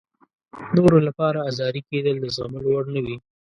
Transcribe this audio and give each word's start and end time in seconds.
نورو 0.75 0.97
لپاره 1.07 1.39
ازاري 1.49 1.81
کېدل 1.89 2.15
د 2.19 2.25
زغملو 2.35 2.69
وړ 2.71 2.85
نه 2.95 2.99
وي. 3.05 3.17